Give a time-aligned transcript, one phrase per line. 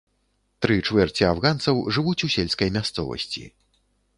[0.65, 3.45] Тры чвэрці афганцаў жывуць у сельскай мясцовасці.